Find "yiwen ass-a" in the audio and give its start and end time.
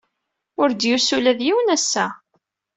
1.45-2.05